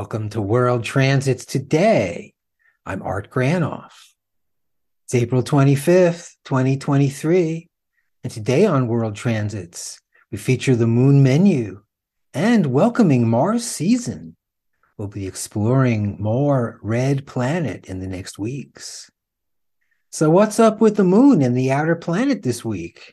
Welcome 0.00 0.30
to 0.30 0.40
World 0.40 0.82
Transits 0.82 1.44
Today. 1.44 2.32
I'm 2.86 3.02
Art 3.02 3.30
Granoff. 3.30 3.92
It's 5.04 5.14
April 5.14 5.42
25th, 5.42 6.36
2023. 6.46 7.68
And 8.24 8.32
today 8.32 8.64
on 8.64 8.88
World 8.88 9.14
Transits, 9.14 10.00
we 10.32 10.38
feature 10.38 10.74
the 10.74 10.86
moon 10.86 11.22
menu 11.22 11.82
and 12.32 12.64
welcoming 12.64 13.28
Mars 13.28 13.66
season. 13.66 14.36
We'll 14.96 15.08
be 15.08 15.26
exploring 15.26 16.16
more 16.18 16.80
red 16.82 17.26
planet 17.26 17.84
in 17.84 18.00
the 18.00 18.08
next 18.08 18.38
weeks. 18.38 19.10
So, 20.08 20.30
what's 20.30 20.58
up 20.58 20.80
with 20.80 20.96
the 20.96 21.04
moon 21.04 21.42
and 21.42 21.54
the 21.54 21.72
outer 21.72 21.94
planet 21.94 22.42
this 22.42 22.64
week? 22.64 23.12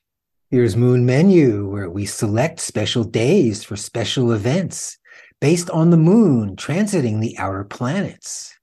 Here's 0.51 0.77
Moon 0.77 1.05
Menu, 1.05 1.67
where 1.67 1.89
we 1.89 2.05
select 2.05 2.61
special 2.61 3.03
days 3.03 3.61
for 3.61 3.75
special 3.75 4.31
events 4.31 4.97
based 5.39 5.69
on 5.69 5.89
the 5.89 5.97
moon 5.97 6.55
transiting 6.55 7.19
the 7.19 7.37
outer 7.37 7.63
planets. 7.63 8.53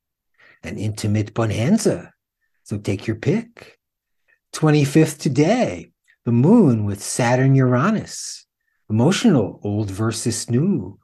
An 0.62 0.78
intimate 0.78 1.34
bonanza. 1.34 2.12
So 2.64 2.78
take 2.78 3.06
your 3.06 3.16
pick. 3.16 3.78
25th 4.54 5.18
today, 5.18 5.90
the 6.24 6.32
moon 6.32 6.84
with 6.84 7.02
Saturn 7.02 7.54
Uranus. 7.54 8.46
Emotional, 8.88 9.60
old 9.62 9.90
versus 9.90 10.50
new. 10.50 10.98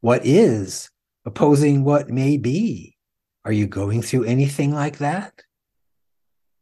What 0.00 0.24
is 0.24 0.90
opposing 1.24 1.84
what 1.84 2.08
may 2.08 2.36
be? 2.36 2.96
Are 3.44 3.52
you 3.52 3.66
going 3.66 4.02
through 4.02 4.24
anything 4.24 4.72
like 4.72 4.98
that? 4.98 5.42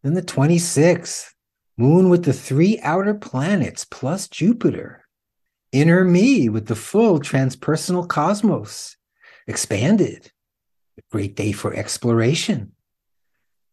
Then 0.02 0.14
the 0.14 0.22
26th, 0.22 1.32
moon 1.76 2.08
with 2.08 2.24
the 2.24 2.32
three 2.32 2.78
outer 2.82 3.14
planets 3.14 3.84
plus 3.84 4.28
Jupiter 4.28 5.05
inner 5.72 6.04
me 6.04 6.48
with 6.48 6.66
the 6.66 6.76
full 6.76 7.20
transpersonal 7.20 8.08
cosmos 8.08 8.96
expanded. 9.46 10.30
A 10.98 11.02
great 11.10 11.36
day 11.36 11.52
for 11.52 11.74
exploration. 11.74 12.72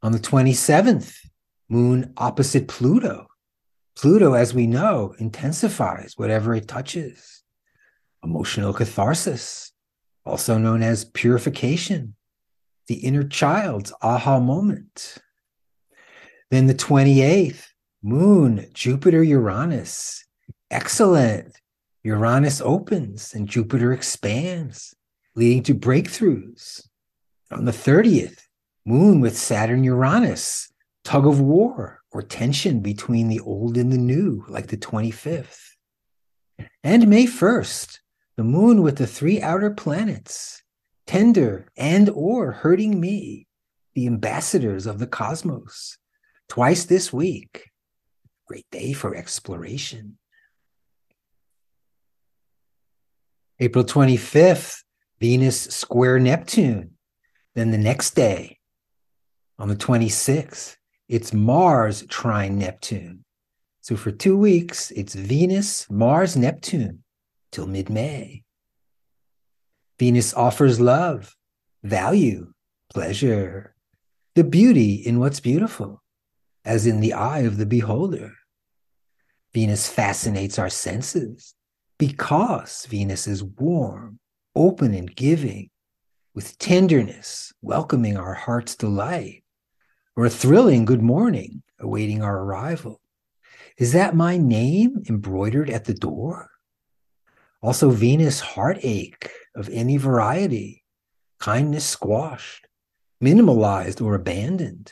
On 0.01 0.11
the 0.11 0.19
27th, 0.19 1.17
moon 1.69 2.13
opposite 2.17 2.67
Pluto. 2.67 3.27
Pluto, 3.95 4.33
as 4.33 4.53
we 4.53 4.67
know, 4.67 5.15
intensifies 5.19 6.13
whatever 6.17 6.53
it 6.55 6.67
touches. 6.67 7.43
Emotional 8.23 8.73
catharsis, 8.73 9.71
also 10.25 10.57
known 10.57 10.81
as 10.81 11.05
purification, 11.05 12.15
the 12.87 12.95
inner 12.95 13.23
child's 13.23 13.93
aha 14.01 14.39
moment. 14.39 15.17
Then 16.51 16.67
the 16.67 16.75
28th, 16.75 17.67
moon, 18.01 18.67
Jupiter, 18.73 19.23
Uranus. 19.23 20.25
Excellent 20.69 21.55
Uranus 22.03 22.61
opens 22.61 23.33
and 23.33 23.47
Jupiter 23.47 23.93
expands, 23.93 24.93
leading 25.35 25.63
to 25.63 25.73
breakthroughs. 25.75 26.87
On 27.51 27.65
the 27.65 27.71
30th, 27.71 28.43
Moon 28.85 29.21
with 29.21 29.37
Saturn 29.37 29.85
Uranus, 29.85 30.69
tug 31.05 31.25
of 31.25 31.39
war 31.39 32.01
or 32.11 32.21
tension 32.21 32.81
between 32.81 33.29
the 33.29 33.39
old 33.39 33.77
and 33.77 33.93
the 33.93 33.97
new, 33.97 34.43
like 34.49 34.67
the 34.67 34.77
25th. 34.77 35.69
And 36.83 37.07
May 37.07 37.25
1st, 37.25 37.99
the 38.35 38.43
moon 38.43 38.81
with 38.81 38.97
the 38.97 39.07
three 39.07 39.41
outer 39.41 39.71
planets, 39.71 40.63
tender 41.07 41.69
and 41.77 42.09
or 42.09 42.51
hurting 42.51 42.99
me, 42.99 43.47
the 43.93 44.07
ambassadors 44.07 44.85
of 44.85 44.99
the 44.99 45.07
cosmos, 45.07 45.97
twice 46.49 46.83
this 46.83 47.13
week. 47.13 47.69
Great 48.47 48.65
day 48.69 48.91
for 48.91 49.15
exploration. 49.15 50.17
April 53.59 53.83
25th, 53.83 54.83
Venus 55.19 55.61
square 55.61 56.19
Neptune. 56.19 56.91
Then 57.55 57.71
the 57.71 57.77
next 57.77 58.11
day, 58.15 58.57
on 59.59 59.67
the 59.67 59.75
26th, 59.75 60.75
it's 61.07 61.33
Mars 61.33 62.05
trine 62.07 62.57
Neptune. 62.57 63.23
So 63.81 63.95
for 63.95 64.11
two 64.11 64.37
weeks, 64.37 64.91
it's 64.91 65.13
Venus, 65.13 65.89
Mars, 65.89 66.35
Neptune 66.35 67.03
till 67.51 67.67
mid 67.67 67.89
May. 67.89 68.43
Venus 69.99 70.33
offers 70.33 70.79
love, 70.79 71.35
value, 71.83 72.53
pleasure, 72.91 73.75
the 74.35 74.43
beauty 74.43 74.95
in 74.95 75.19
what's 75.19 75.39
beautiful, 75.39 76.01
as 76.65 76.87
in 76.87 76.99
the 76.99 77.13
eye 77.13 77.41
of 77.41 77.57
the 77.57 77.65
beholder. 77.65 78.33
Venus 79.53 79.87
fascinates 79.87 80.57
our 80.57 80.69
senses, 80.69 81.53
because 82.07 82.85
Venus 82.87 83.27
is 83.27 83.41
warm, 83.41 84.19
open, 84.57 84.93
and 84.93 85.15
giving, 85.15 85.69
with 86.35 86.57
tenderness, 86.57 87.53
welcoming 87.61 88.17
our 88.17 88.33
heart's 88.33 88.75
delight, 88.75 89.45
or 90.17 90.25
a 90.25 90.29
thrilling 90.29 90.83
good 90.83 91.01
morning 91.01 91.63
awaiting 91.79 92.21
our 92.21 92.39
arrival. 92.41 92.99
Is 93.77 93.93
that 93.93 94.17
my 94.17 94.35
name 94.35 95.03
embroidered 95.07 95.69
at 95.69 95.85
the 95.85 95.93
door? 95.93 96.49
Also, 97.61 97.89
Venus 97.89 98.41
heartache 98.41 99.29
of 99.55 99.69
any 99.69 99.95
variety, 99.95 100.83
kindness 101.39 101.85
squashed, 101.85 102.67
minimalized, 103.23 104.01
or 104.01 104.13
abandoned, 104.13 104.91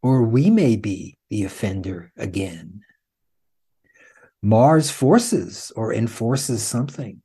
or 0.00 0.22
we 0.22 0.48
may 0.48 0.76
be 0.76 1.18
the 1.28 1.42
offender 1.42 2.12
again. 2.16 2.82
Mars 4.42 4.90
forces 4.90 5.72
or 5.76 5.94
enforces 5.94 6.62
something, 6.64 7.22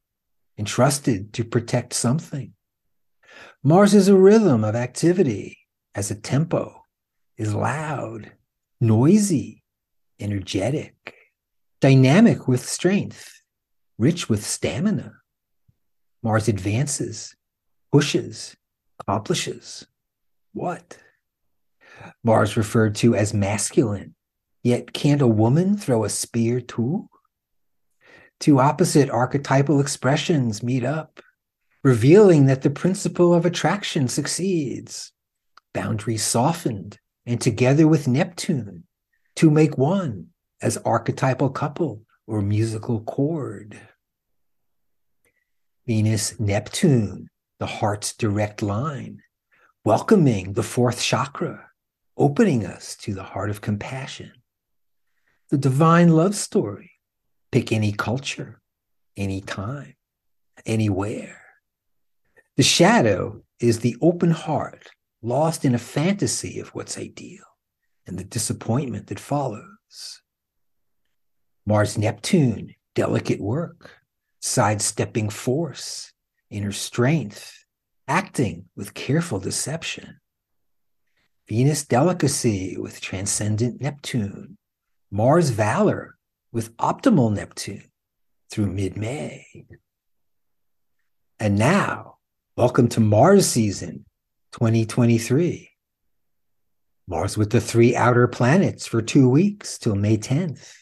entrusted 0.57 1.33
to 1.33 1.43
protect 1.43 1.93
something. 1.93 2.53
Mars 3.63 3.95
is 3.95 4.07
a 4.07 4.15
rhythm 4.15 4.63
of 4.63 4.75
activity, 4.75 5.57
as 5.95 6.11
a 6.11 6.15
tempo, 6.15 6.83
is 7.37 7.55
loud, 7.55 8.31
noisy, 8.79 9.63
energetic, 10.19 11.15
dynamic 11.81 12.47
with 12.47 12.63
strength, 12.63 13.41
rich 13.97 14.29
with 14.29 14.45
stamina. 14.45 15.13
Mars 16.21 16.47
advances, 16.47 17.35
pushes, 17.91 18.55
accomplishes. 18.99 19.87
What? 20.53 20.99
Mars 22.23 22.57
referred 22.57 22.95
to 22.95 23.15
as 23.15 23.33
masculine, 23.33 24.13
Yet 24.67 24.91
can't 24.91 25.21
a 25.21 25.27
woman 25.27 25.77
throw 25.77 26.03
a 26.03 26.09
spear 26.09 26.59
too? 26.59 27.07
Two 28.37 28.59
opposite 28.59 29.09
archetypal 29.09 29.79
expressions 29.79 30.61
meet 30.61 30.83
up, 30.83 31.21
revealing 31.85 32.47
that 32.47 32.63
the 32.63 32.69
principle 32.69 33.33
of 33.33 33.45
attraction 33.45 34.09
succeeds. 34.09 35.13
Boundaries 35.73 36.25
softened, 36.25 36.99
and 37.25 37.39
together 37.39 37.87
with 37.87 38.09
Neptune, 38.09 38.83
to 39.37 39.49
make 39.49 39.77
one 39.77 40.31
as 40.61 40.75
archetypal 40.79 41.49
couple 41.49 42.01
or 42.27 42.41
musical 42.41 42.99
chord. 42.99 43.79
Venus 45.85 46.37
Neptune, 46.41 47.29
the 47.59 47.67
heart's 47.67 48.13
direct 48.13 48.61
line, 48.61 49.21
welcoming 49.85 50.51
the 50.51 50.69
fourth 50.75 51.01
chakra, 51.01 51.69
opening 52.17 52.65
us 52.65 52.97
to 52.97 53.13
the 53.13 53.23
heart 53.23 53.49
of 53.49 53.61
compassion 53.61 54.33
the 55.49 55.57
divine 55.57 56.09
love 56.09 56.35
story. 56.35 56.91
Pick 57.51 57.71
any 57.71 57.93
culture, 57.93 58.61
any 59.15 59.41
time, 59.41 59.95
anywhere. 60.65 61.41
The 62.57 62.63
shadow 62.63 63.43
is 63.59 63.79
the 63.79 63.95
open 64.01 64.31
heart, 64.31 64.89
lost 65.21 65.63
in 65.63 65.73
a 65.73 65.79
fantasy 65.79 66.59
of 66.59 66.69
what's 66.69 66.97
ideal 66.97 67.43
and 68.05 68.17
the 68.17 68.23
disappointment 68.23 69.07
that 69.07 69.19
follows. 69.19 70.21
Mars 71.65 71.97
Neptune, 71.97 72.75
delicate 72.95 73.39
work, 73.39 73.91
sidestepping 74.41 75.29
force, 75.29 76.13
inner 76.49 76.71
strength, 76.71 77.65
acting 78.07 78.65
with 78.75 78.93
careful 78.93 79.39
deception. 79.39 80.19
Venus 81.47 81.85
delicacy 81.85 82.77
with 82.77 83.01
transcendent 83.01 83.81
Neptune, 83.81 84.56
Mars 85.09 85.51
Valor 85.51 86.17
with 86.51 86.75
optimal 86.75 87.33
Neptune 87.33 87.89
through 88.51 88.67
mid 88.67 88.97
May. 88.97 89.45
And 91.39 91.57
now, 91.57 92.17
welcome 92.57 92.89
to 92.89 92.99
Mars 92.99 93.47
season 93.47 94.03
2023. 94.51 95.69
Mars 97.07 97.37
with 97.37 97.51
the 97.51 97.61
three 97.61 97.95
outer 97.95 98.27
planets 98.27 98.85
for 98.85 99.01
two 99.01 99.29
weeks 99.29 99.77
till 99.77 99.95
May 99.95 100.17
10th. 100.17 100.73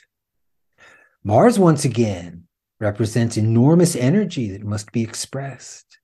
Mars, 1.23 1.59
once 1.59 1.85
again, 1.85 2.47
represents 2.79 3.37
enormous 3.37 3.95
energy 3.95 4.49
that 4.49 4.63
must 4.63 4.91
be 4.91 5.03
expressed 5.03 5.99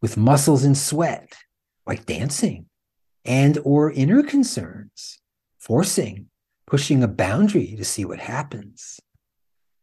with 0.00 0.16
muscles 0.16 0.64
and 0.64 0.78
sweat, 0.78 1.34
like 1.86 2.06
dancing, 2.06 2.70
and 3.26 3.58
or 3.64 3.92
inner 3.92 4.22
concerns, 4.22 5.18
forcing 5.58 6.30
pushing 6.66 7.02
a 7.02 7.08
boundary 7.08 7.74
to 7.76 7.84
see 7.84 8.04
what 8.04 8.18
happens. 8.18 9.00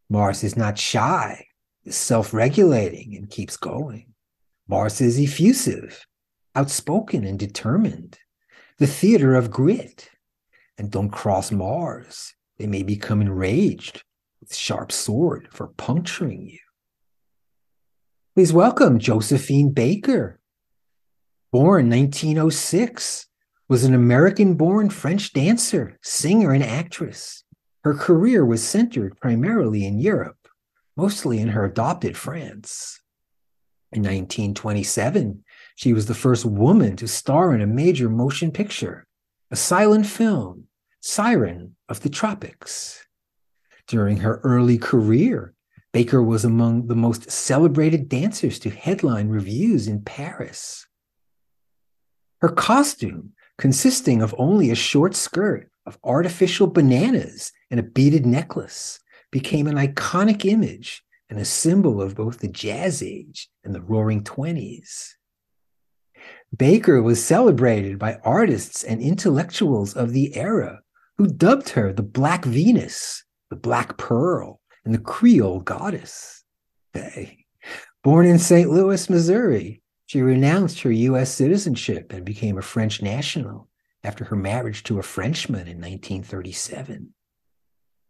Mars 0.09 0.43
is 0.43 0.57
not 0.57 0.77
shy, 0.77 1.47
is 1.85 1.95
self 1.95 2.33
regulating 2.33 3.15
and 3.15 3.29
keeps 3.29 3.57
going. 3.57 4.13
Mars 4.67 5.01
is 5.01 5.19
effusive, 5.19 6.05
outspoken 6.55 7.23
and 7.25 7.39
determined, 7.39 8.17
the 8.77 8.87
theater 8.87 9.35
of 9.35 9.51
grit. 9.51 10.09
And 10.77 10.89
don't 10.89 11.09
cross 11.09 11.51
Mars. 11.51 12.33
They 12.57 12.65
may 12.65 12.81
become 12.81 13.21
enraged 13.21 14.03
with 14.39 14.55
sharp 14.55 14.91
sword 14.91 15.47
for 15.51 15.67
puncturing 15.67 16.49
you. 16.49 16.59
Please 18.35 18.51
welcome 18.51 18.97
Josephine 18.97 19.71
Baker. 19.71 20.39
Born 21.51 21.89
1906, 21.89 23.27
was 23.69 23.83
an 23.83 23.93
American-born 23.93 24.89
French 24.89 25.33
dancer, 25.33 25.97
singer, 26.01 26.51
and 26.51 26.63
actress. 26.63 27.43
Her 27.83 27.93
career 27.93 28.45
was 28.45 28.63
centered 28.63 29.19
primarily 29.19 29.85
in 29.85 29.99
Europe, 29.99 30.47
mostly 30.95 31.39
in 31.39 31.49
her 31.49 31.65
adopted 31.65 32.17
France. 32.17 32.99
In 33.91 34.01
1927, 34.01 35.43
she 35.75 35.93
was 35.93 36.07
the 36.07 36.13
first 36.13 36.45
woman 36.45 36.95
to 36.97 37.07
star 37.07 37.53
in 37.53 37.61
a 37.61 37.67
major 37.67 38.09
motion 38.09 38.51
picture, 38.51 39.05
a 39.51 39.55
silent 39.55 40.05
film, 40.05 40.67
Siren 40.99 41.75
of 41.89 41.99
the 42.01 42.09
Tropics. 42.09 43.05
During 43.87 44.17
her 44.17 44.39
early 44.43 44.77
career, 44.77 45.53
Baker 45.91 46.23
was 46.23 46.43
among 46.43 46.87
the 46.87 46.95
most 46.95 47.29
celebrated 47.29 48.09
dancers 48.09 48.57
to 48.59 48.69
headline 48.71 49.29
revues 49.29 49.87
in 49.87 50.01
Paris. 50.01 50.87
Her 52.41 52.49
costume, 52.49 53.33
consisting 53.57 54.21
of 54.21 54.35
only 54.37 54.69
a 54.71 54.75
short 54.75 55.15
skirt 55.15 55.69
of 55.85 55.97
artificial 56.03 56.67
bananas 56.67 57.51
and 57.69 57.79
a 57.79 57.83
beaded 57.83 58.25
necklace, 58.25 58.99
became 59.31 59.67
an 59.67 59.75
iconic 59.75 60.45
image 60.45 61.03
and 61.29 61.39
a 61.39 61.45
symbol 61.45 62.01
of 62.01 62.15
both 62.15 62.39
the 62.39 62.47
jazz 62.47 63.01
age 63.01 63.49
and 63.63 63.73
the 63.73 63.81
roaring 63.81 64.23
20s. 64.23 65.13
Baker 66.55 67.01
was 67.01 67.23
celebrated 67.23 67.97
by 67.97 68.19
artists 68.23 68.83
and 68.83 69.01
intellectuals 69.01 69.95
of 69.95 70.13
the 70.13 70.35
era 70.35 70.81
who 71.17 71.27
dubbed 71.27 71.69
her 71.69 71.91
the 71.91 72.03
Black 72.03 72.45
Venus, 72.45 73.23
the 73.49 73.55
Black 73.55 73.97
Pearl, 73.97 74.61
and 74.85 74.93
the 74.93 74.99
Creole 74.99 75.61
Goddess. 75.61 76.43
Born 78.03 78.25
in 78.25 78.37
St. 78.37 78.69
Louis, 78.69 79.09
Missouri, 79.09 79.81
she 80.13 80.21
renounced 80.21 80.81
her 80.81 80.91
U.S. 80.91 81.33
citizenship 81.33 82.13
and 82.13 82.23
became 82.23 82.59
a 82.59 82.61
French 82.61 83.01
national 83.01 83.67
after 84.03 84.25
her 84.25 84.35
marriage 84.35 84.83
to 84.83 84.99
a 84.99 85.01
Frenchman 85.01 85.61
in 85.61 85.81
1937. 85.81 87.15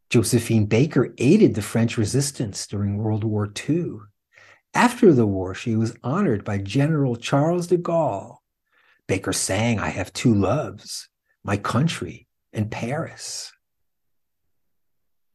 Josephine 0.10 0.66
Baker 0.66 1.14
aided 1.18 1.56
the 1.56 1.62
French 1.62 1.98
resistance 1.98 2.68
during 2.68 2.98
World 2.98 3.24
War 3.24 3.50
II. 3.70 4.00
After 4.74 5.14
the 5.14 5.26
war, 5.26 5.56
she 5.56 5.78
was 5.78 5.96
honored 6.04 6.44
by 6.44 6.58
General 6.58 7.16
Charles 7.16 7.68
de 7.68 7.78
Gaulle. 7.78 8.40
Baker 9.08 9.32
sang, 9.32 9.80
I 9.80 9.88
have 9.88 10.12
two 10.12 10.34
loves, 10.34 11.08
my 11.42 11.56
country 11.56 12.28
and 12.52 12.70
Paris. 12.70 13.54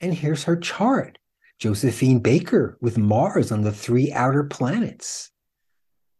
And 0.02 0.12
here's 0.12 0.44
her 0.44 0.56
chart 0.56 1.16
Josephine 1.58 2.18
Baker 2.18 2.76
with 2.82 2.98
Mars 2.98 3.50
on 3.50 3.62
the 3.62 3.72
three 3.72 4.12
outer 4.12 4.44
planets. 4.44 5.30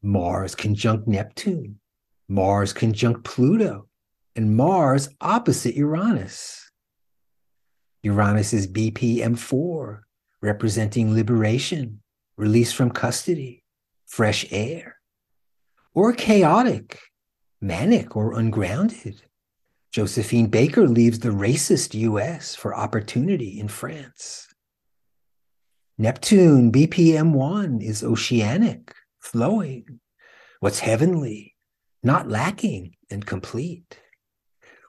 Mars 0.03 0.55
conjunct 0.55 1.09
Neptune, 1.09 1.81
Mars 2.29 2.73
conjunct 2.73 3.25
Pluto, 3.25 3.89
and 4.37 4.57
Mars 4.57 5.09
opposite 5.21 5.75
Uranus. 5.75 6.71
Uranus 8.03 8.53
is 8.53 8.69
BPM4, 8.69 10.01
representing 10.41 11.13
liberation, 11.15 12.01
release 12.37 12.73
from 12.73 12.91
custody, 12.91 13.65
fresh 14.07 14.47
air, 14.53 14.97
or 15.95 16.13
chaotic, 16.13 17.01
manic, 17.61 18.17
or 18.17 18.39
ungrounded. 18.39 19.23
Josephine 19.91 20.47
Baker 20.47 20.87
leaves 20.87 21.19
the 21.19 21.31
racist 21.31 21.95
US 21.95 22.55
for 22.55 22.77
opportunity 22.77 23.59
in 23.59 23.67
France. 23.67 24.47
Neptune, 25.97 26.71
BPM 26.71 27.33
1, 27.33 27.81
is 27.81 28.05
oceanic, 28.05 28.95
flowing, 29.21 30.01
what's 30.61 30.81
heavenly, 30.81 31.55
not 32.03 32.29
lacking 32.29 32.95
and 33.11 33.25
complete. 33.27 34.01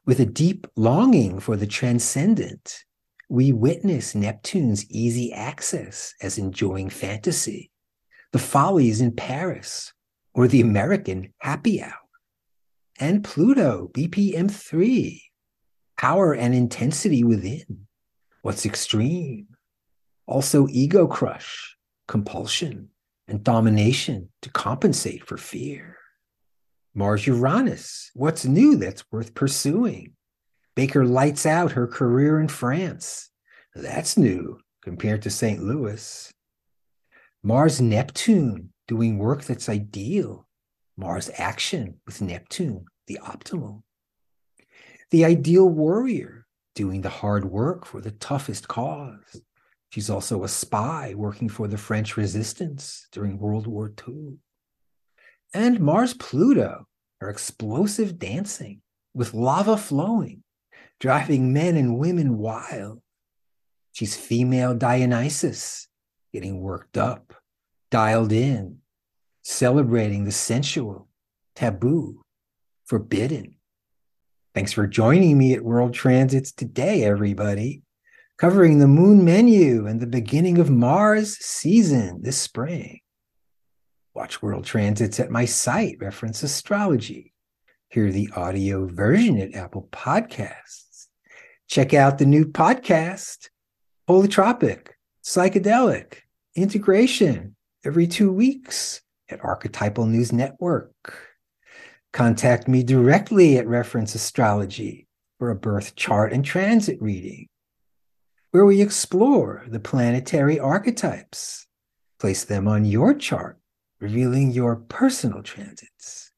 With 0.06 0.20
a 0.20 0.26
deep 0.26 0.68
longing 0.76 1.40
for 1.40 1.56
the 1.56 1.68
transcendent, 1.68 2.84
we 3.30 3.52
witness 3.52 4.16
Neptune's 4.16 4.90
easy 4.90 5.32
access 5.32 6.16
as 6.22 6.38
enjoying 6.38 6.90
fantasy, 6.90 7.72
the 8.32 8.40
follies 8.40 9.02
in 9.02 9.12
Paris, 9.12 9.94
or 10.34 10.48
the 10.48 10.62
American 10.62 11.34
happy 11.40 11.82
hour. 11.82 11.94
And 13.00 13.24
Pluto, 13.24 13.90
BPM 13.94 14.50
3, 14.50 15.24
power 15.98 16.34
and 16.34 16.56
intensity 16.56 17.24
within, 17.24 17.88
what's 18.42 18.66
extreme, 18.66 19.48
also 20.26 20.68
ego 20.70 21.08
crush, 21.08 21.78
compulsion, 22.08 22.90
and 23.30 23.44
domination 23.44 24.30
to 24.42 24.50
compensate 24.50 25.26
for 25.26 25.38
fear. 25.38 25.98
Mars 26.96 27.28
Uranus, 27.28 28.10
what's 28.16 28.46
new 28.46 28.76
that's 28.76 29.04
worth 29.12 29.36
pursuing? 29.36 30.14
Baker 30.76 31.06
lights 31.06 31.46
out 31.46 31.74
her 31.74 31.88
career 31.88 32.40
in 32.40 32.48
France. 32.48 33.30
That's 33.76 34.18
new 34.18 34.60
compared 34.82 35.22
to 35.22 35.30
St. 35.30 35.62
Louis. 35.62 36.32
Mars 37.44 37.80
Neptune, 37.80 38.74
doing 38.88 39.18
work 39.18 39.44
that's 39.44 39.70
ideal. 39.70 40.48
Mars 40.98 41.30
action 41.38 42.00
with 42.06 42.22
Neptune, 42.22 42.86
the 43.08 43.20
optimal. 43.24 43.84
The 45.12 45.26
ideal 45.26 45.70
warrior, 45.70 46.46
doing 46.76 47.02
the 47.02 47.10
hard 47.10 47.46
work 47.46 47.86
for 47.86 48.02
the 48.02 48.12
toughest 48.12 48.68
cause. 48.68 49.42
She's 49.90 50.10
also 50.10 50.44
a 50.44 50.48
spy 50.48 51.14
working 51.16 51.50
for 51.50 51.68
the 51.68 51.78
French 51.78 52.16
resistance 52.16 53.08
during 53.12 53.40
World 53.40 53.66
War 53.66 53.92
II. 54.08 54.38
And 55.54 55.80
Mars 55.80 56.14
Pluto, 56.14 56.88
her 57.22 57.30
explosive 57.30 58.20
dancing 58.20 58.82
with 59.16 59.34
lava 59.34 59.78
flowing, 59.78 60.44
driving 61.00 61.52
men 61.54 61.76
and 61.76 61.98
women 61.98 62.38
wild. 62.38 63.02
She's 63.94 64.16
female 64.16 64.76
Dionysus, 64.76 65.88
getting 66.32 66.62
worked 66.62 66.96
up, 66.96 67.34
dialed 67.90 68.32
in, 68.32 68.78
celebrating 69.44 70.24
the 70.24 70.32
sensual, 70.32 71.08
taboo, 71.56 72.22
forbidden. 72.86 73.56
Thanks 74.54 74.72
for 74.72 74.86
joining 74.86 75.36
me 75.36 75.54
at 75.54 75.64
World 75.64 75.96
Transits 75.96 76.52
today, 76.52 77.04
everybody 77.04 77.82
covering 78.40 78.80
the 78.80 78.88
moon 78.88 79.26
menu 79.26 79.86
and 79.86 80.00
the 80.00 80.08
beginning 80.08 80.60
of 80.60 80.70
Mars 80.70 81.38
season 81.40 82.22
this 82.22 82.38
spring. 82.38 83.02
Watch 84.14 84.42
world 84.42 84.64
transits 84.64 85.20
at 85.20 85.30
my 85.30 85.44
site, 85.44 85.98
Reference 86.00 86.42
Astrology. 86.42 87.34
Hear 87.90 88.14
the 88.14 88.30
audio 88.38 88.88
version 88.88 89.40
at 89.40 89.56
Apple 89.56 89.90
Podcasts. 89.92 91.08
Check 91.68 91.94
out 91.94 92.18
the 92.18 92.26
new 92.26 92.46
podcast, 92.46 93.50
Holotropic, 94.08 94.92
Psychedelic, 95.22 96.20
Integration, 96.56 97.58
every 97.84 98.08
two 98.08 98.32
weeks 98.32 99.02
at 99.30 99.44
Archetypal 99.44 100.06
News 100.06 100.32
Network. 100.32 100.94
Contact 102.14 102.70
me 102.70 102.84
directly 102.84 103.58
at 103.58 103.68
Reference 103.68 104.16
Astrology 104.16 105.08
for 105.40 105.52
a 105.52 105.56
birth 105.56 105.96
chart 105.96 106.32
and 106.32 106.46
transit 106.46 107.02
reading 107.02 107.50
where 108.52 108.66
we 108.66 108.82
explore 108.82 109.64
the 109.68 109.80
planetary 109.80 110.60
archetypes, 110.60 111.68
place 112.20 112.44
them 112.44 112.68
on 112.68 112.84
your 112.84 113.14
chart, 113.14 113.60
revealing 114.00 114.52
your 114.52 114.76
personal 114.76 115.44
transits 115.44 116.32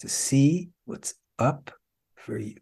to 0.00 0.08
see 0.08 0.70
what's 0.84 1.14
up 1.38 1.70
for 2.16 2.36
you. 2.36 2.56